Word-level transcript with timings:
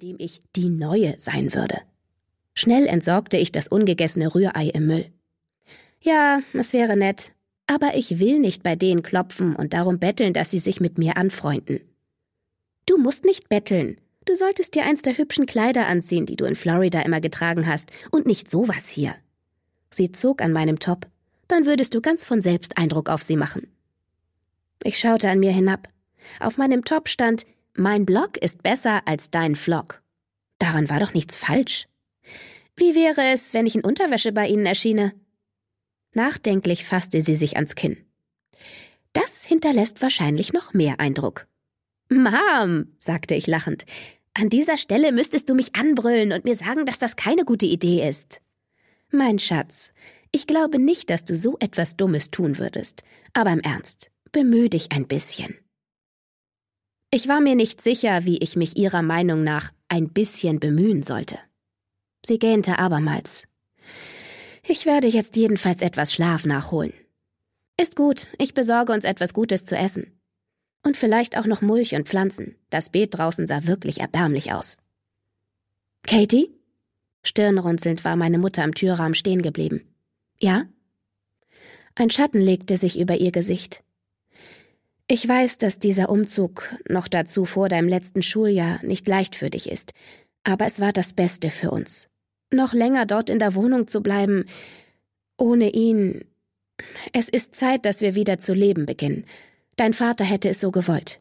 dem 0.00 0.16
ich 0.18 0.42
die 0.56 0.68
Neue 0.68 1.14
sein 1.18 1.54
würde. 1.54 1.78
Schnell 2.54 2.86
entsorgte 2.86 3.36
ich 3.36 3.52
das 3.52 3.68
ungegessene 3.68 4.34
Rührei 4.34 4.68
im 4.68 4.86
Müll. 4.86 5.12
Ja, 6.00 6.40
es 6.54 6.72
wäre 6.72 6.96
nett, 6.96 7.32
aber 7.66 7.94
ich 7.94 8.18
will 8.18 8.38
nicht 8.38 8.62
bei 8.62 8.74
denen 8.74 9.02
klopfen 9.02 9.54
und 9.54 9.74
darum 9.74 9.98
betteln, 9.98 10.32
dass 10.32 10.50
sie 10.50 10.58
sich 10.58 10.80
mit 10.80 10.98
mir 10.98 11.16
anfreunden. 11.16 11.80
Du 12.86 12.96
musst 12.96 13.24
nicht 13.24 13.48
betteln. 13.48 14.00
Du 14.24 14.34
solltest 14.34 14.74
dir 14.74 14.84
eins 14.84 15.02
der 15.02 15.16
hübschen 15.16 15.46
Kleider 15.46 15.86
anziehen, 15.86 16.26
die 16.26 16.36
du 16.36 16.44
in 16.44 16.56
Florida 16.56 17.00
immer 17.02 17.20
getragen 17.20 17.66
hast, 17.66 17.90
und 18.10 18.26
nicht 18.26 18.50
sowas 18.50 18.88
hier. 18.88 19.14
Sie 19.90 20.12
zog 20.12 20.42
an 20.42 20.52
meinem 20.52 20.78
Top. 20.78 21.06
Dann 21.48 21.66
würdest 21.66 21.94
du 21.94 22.00
ganz 22.00 22.24
von 22.24 22.42
selbst 22.42 22.78
Eindruck 22.78 23.08
auf 23.08 23.22
sie 23.22 23.36
machen. 23.36 23.68
Ich 24.82 24.98
schaute 24.98 25.28
an 25.28 25.40
mir 25.40 25.52
hinab. 25.52 25.88
Auf 26.38 26.58
meinem 26.58 26.84
Top 26.84 27.08
stand, 27.08 27.44
mein 27.76 28.06
Blog 28.06 28.36
ist 28.36 28.62
besser 28.62 29.02
als 29.06 29.30
dein 29.30 29.56
Vlog. 29.56 30.02
Daran 30.58 30.88
war 30.90 31.00
doch 31.00 31.14
nichts 31.14 31.36
falsch. 31.36 31.86
Wie 32.76 32.94
wäre 32.94 33.32
es, 33.32 33.54
wenn 33.54 33.66
ich 33.66 33.74
in 33.74 33.84
Unterwäsche 33.84 34.32
bei 34.32 34.46
Ihnen 34.48 34.66
erschiene? 34.66 35.12
Nachdenklich 36.14 36.84
fasste 36.84 37.22
sie 37.22 37.36
sich 37.36 37.56
ans 37.56 37.74
Kinn. 37.74 37.96
Das 39.12 39.44
hinterlässt 39.44 40.02
wahrscheinlich 40.02 40.52
noch 40.52 40.74
mehr 40.74 40.98
Eindruck. 40.98 41.46
Mom, 42.08 42.86
sagte 42.98 43.34
ich 43.34 43.46
lachend, 43.46 43.84
an 44.34 44.48
dieser 44.48 44.76
Stelle 44.76 45.12
müsstest 45.12 45.48
du 45.48 45.54
mich 45.54 45.74
anbrüllen 45.74 46.32
und 46.32 46.44
mir 46.44 46.54
sagen, 46.54 46.86
dass 46.86 46.98
das 46.98 47.16
keine 47.16 47.44
gute 47.44 47.66
Idee 47.66 48.08
ist. 48.08 48.40
Mein 49.10 49.38
Schatz, 49.38 49.92
ich 50.32 50.46
glaube 50.46 50.78
nicht, 50.78 51.10
dass 51.10 51.24
du 51.24 51.34
so 51.34 51.56
etwas 51.60 51.96
Dummes 51.96 52.30
tun 52.30 52.58
würdest, 52.58 53.02
aber 53.32 53.50
im 53.50 53.60
Ernst, 53.60 54.10
bemühe 54.32 54.70
dich 54.70 54.92
ein 54.92 55.06
bisschen. 55.06 55.56
Ich 57.12 57.26
war 57.26 57.40
mir 57.40 57.56
nicht 57.56 57.80
sicher, 57.80 58.24
wie 58.24 58.38
ich 58.38 58.54
mich 58.54 58.76
ihrer 58.76 59.02
Meinung 59.02 59.42
nach 59.42 59.72
ein 59.88 60.10
bisschen 60.10 60.60
bemühen 60.60 61.02
sollte. 61.02 61.38
Sie 62.24 62.38
gähnte 62.38 62.78
abermals. 62.78 63.48
Ich 64.64 64.86
werde 64.86 65.08
jetzt 65.08 65.34
jedenfalls 65.34 65.82
etwas 65.82 66.12
Schlaf 66.12 66.46
nachholen. 66.46 66.92
Ist 67.80 67.96
gut, 67.96 68.28
ich 68.38 68.54
besorge 68.54 68.92
uns 68.92 69.04
etwas 69.04 69.34
Gutes 69.34 69.64
zu 69.64 69.76
essen. 69.76 70.20
Und 70.84 70.96
vielleicht 70.96 71.36
auch 71.36 71.46
noch 71.46 71.62
Mulch 71.62 71.94
und 71.96 72.08
Pflanzen. 72.08 72.56
Das 72.70 72.90
Beet 72.90 73.18
draußen 73.18 73.46
sah 73.48 73.66
wirklich 73.66 74.00
erbärmlich 74.00 74.52
aus. 74.52 74.78
Katie? 76.02 76.54
Stirnrunzelnd 77.22 78.04
war 78.04 78.16
meine 78.16 78.38
Mutter 78.38 78.62
am 78.62 78.74
Türrahmen 78.74 79.14
stehen 79.14 79.42
geblieben. 79.42 79.82
Ja? 80.40 80.64
Ein 81.96 82.10
Schatten 82.10 82.40
legte 82.40 82.76
sich 82.76 82.98
über 82.98 83.16
ihr 83.16 83.32
Gesicht. 83.32 83.82
Ich 85.12 85.26
weiß, 85.26 85.58
dass 85.58 85.80
dieser 85.80 86.08
Umzug, 86.08 86.72
noch 86.88 87.08
dazu 87.08 87.44
vor 87.44 87.68
deinem 87.68 87.88
letzten 87.88 88.22
Schuljahr, 88.22 88.78
nicht 88.84 89.08
leicht 89.08 89.34
für 89.34 89.50
dich 89.50 89.68
ist, 89.68 89.92
aber 90.44 90.66
es 90.66 90.78
war 90.78 90.92
das 90.92 91.14
Beste 91.14 91.50
für 91.50 91.72
uns. 91.72 92.08
Noch 92.52 92.74
länger 92.74 93.06
dort 93.06 93.28
in 93.28 93.40
der 93.40 93.56
Wohnung 93.56 93.88
zu 93.88 94.02
bleiben, 94.02 94.44
ohne 95.36 95.70
ihn. 95.70 96.24
Es 97.12 97.28
ist 97.28 97.56
Zeit, 97.56 97.86
dass 97.86 98.00
wir 98.00 98.14
wieder 98.14 98.38
zu 98.38 98.54
leben 98.54 98.86
beginnen. 98.86 99.24
Dein 99.74 99.94
Vater 99.94 100.24
hätte 100.24 100.48
es 100.48 100.60
so 100.60 100.70
gewollt. 100.70 101.20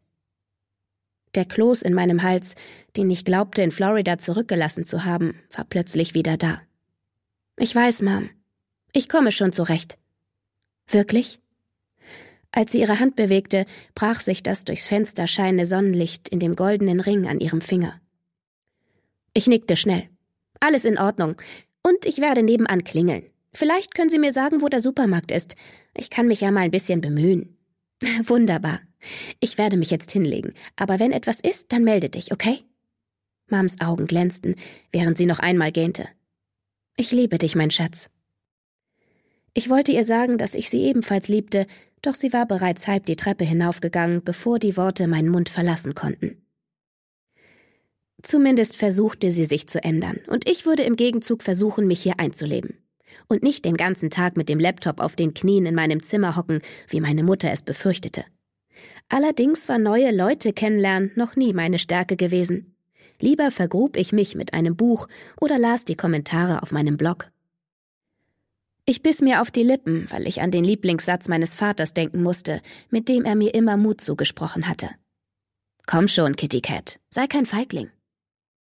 Der 1.34 1.46
Kloß 1.46 1.82
in 1.82 1.96
meinem 1.96 2.22
Hals, 2.22 2.54
den 2.96 3.10
ich 3.10 3.26
glaubte 3.26 3.64
in 3.64 3.72
Florida 3.72 4.20
zurückgelassen 4.20 4.86
zu 4.86 5.04
haben, 5.04 5.34
war 5.56 5.66
plötzlich 5.66 6.14
wieder 6.14 6.38
da. 6.38 6.62
Ich 7.58 7.74
weiß, 7.74 8.04
Mom. 8.04 8.30
Ich 8.94 9.10
komme 9.10 9.32
schon 9.32 9.52
zurecht. 9.52 9.98
Wirklich? 10.86 11.40
Als 12.52 12.72
sie 12.72 12.80
ihre 12.80 13.00
Hand 13.00 13.16
bewegte, 13.16 13.66
brach 13.94 14.22
sich 14.22 14.42
das 14.44 14.66
durchs 14.66 14.88
Fenster 14.88 15.28
scheinende 15.28 15.66
Sonnenlicht 15.66 16.30
in 16.30 16.40
dem 16.40 16.56
goldenen 16.56 17.00
Ring 17.00 17.28
an 17.28 17.40
ihrem 17.40 17.62
Finger. 17.62 18.00
Ich 19.34 19.48
nickte 19.48 19.76
schnell. 19.76 20.10
Alles 20.60 20.86
in 20.86 20.98
Ordnung. 20.98 21.36
Und 21.84 22.06
ich 22.06 22.20
werde 22.20 22.44
nebenan 22.44 22.84
klingeln. 22.84 23.24
Vielleicht 23.54 23.96
können 23.96 24.10
Sie 24.10 24.20
mir 24.20 24.34
sagen, 24.34 24.62
wo 24.62 24.68
der 24.68 24.80
Supermarkt 24.80 25.32
ist. 25.32 25.56
Ich 25.96 26.10
kann 26.10 26.28
mich 26.28 26.42
ja 26.42 26.52
mal 26.52 26.62
ein 26.62 26.72
bisschen 26.72 27.02
bemühen. 27.02 27.58
Wunderbar. 28.24 28.82
Ich 29.40 29.58
werde 29.58 29.78
mich 29.78 29.92
jetzt 29.92 30.12
hinlegen, 30.12 30.54
aber 30.76 31.00
wenn 31.00 31.12
etwas 31.12 31.40
ist, 31.40 31.72
dann 31.72 31.84
melde 31.84 32.10
dich, 32.10 32.34
okay? 32.34 32.60
Mams 33.48 33.80
Augen 33.80 34.08
glänzten, 34.08 34.56
während 34.92 35.18
sie 35.18 35.26
noch 35.26 35.40
einmal 35.40 35.72
gähnte. 35.72 36.08
Ich 36.98 37.12
liebe 37.12 37.38
dich, 37.38 37.56
mein 37.56 37.72
Schatz. 37.72 38.10
Ich 39.54 39.70
wollte 39.70 39.92
ihr 39.92 40.04
sagen, 40.04 40.38
dass 40.38 40.54
ich 40.54 40.70
sie 40.70 40.84
ebenfalls 40.84 41.28
liebte, 41.28 41.66
doch 42.02 42.16
sie 42.16 42.34
war 42.34 42.46
bereits 42.46 42.88
halb 42.88 43.06
die 43.06 43.16
Treppe 43.16 43.44
hinaufgegangen, 43.44 44.24
bevor 44.24 44.60
die 44.60 44.78
Worte 44.78 45.08
meinen 45.08 45.30
Mund 45.30 45.50
verlassen 45.50 45.96
konnten. 45.96 46.42
Zumindest 48.22 48.76
versuchte 48.76 49.32
sie 49.32 49.46
sich 49.46 49.68
zu 49.68 49.84
ändern, 49.84 50.20
und 50.28 50.48
ich 50.50 50.66
würde 50.66 50.84
im 50.84 50.96
Gegenzug 50.96 51.42
versuchen, 51.42 51.88
mich 51.88 52.02
hier 52.02 52.20
einzuleben 52.20 52.78
und 53.28 53.44
nicht 53.44 53.66
den 53.66 53.78
ganzen 53.78 54.10
Tag 54.10 54.38
mit 54.38 54.50
dem 54.50 54.60
Laptop 54.60 55.00
auf 55.00 55.16
den 55.16 55.34
Knien 55.34 55.66
in 55.66 55.76
meinem 55.76 56.04
Zimmer 56.04 56.36
hocken, 56.36 56.62
wie 56.88 57.02
meine 57.02 57.24
Mutter 57.24 57.52
es 57.52 57.62
befürchtete. 57.62 58.24
Allerdings 59.10 59.68
war 59.68 59.80
neue 59.80 60.12
Leute 60.12 60.54
kennenlernen 60.54 61.12
noch 61.16 61.36
nie 61.36 61.54
meine 61.54 61.80
Stärke 61.80 62.16
gewesen. 62.16 62.76
Lieber 63.20 63.52
vergrub 63.52 63.98
ich 63.98 64.14
mich 64.14 64.36
mit 64.36 64.54
einem 64.54 64.76
Buch 64.76 65.08
oder 65.42 65.58
las 65.58 65.84
die 65.84 65.96
Kommentare 65.96 66.62
auf 66.62 66.72
meinem 66.72 66.96
Blog. 66.96 67.32
Ich 68.90 69.04
biss 69.04 69.22
mir 69.22 69.44
auf 69.44 69.52
die 69.52 69.62
Lippen, 69.62 70.08
weil 70.10 70.28
ich 70.28 70.42
an 70.42 70.50
den 70.50 70.64
Lieblingssatz 70.64 71.28
meines 71.28 71.54
Vaters 71.54 71.94
denken 71.94 72.24
musste, 72.24 72.60
mit 72.90 73.08
dem 73.08 73.24
er 73.24 73.36
mir 73.36 73.54
immer 73.54 73.78
Mut 73.78 74.02
zugesprochen 74.02 74.68
hatte. 74.68 74.90
Komm 75.86 76.08
schon, 76.08 76.36
Kitty 76.36 76.60
Cat, 76.60 77.00
sei 77.12 77.28
kein 77.28 77.46
Feigling. 77.46 77.92